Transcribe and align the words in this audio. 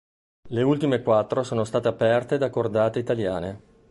Le 0.49 0.63
ultime 0.63 1.03
quattro 1.03 1.43
sono 1.43 1.63
state 1.63 1.87
aperte 1.87 2.39
da 2.39 2.49
cordate 2.49 2.97
italiane. 2.97 3.61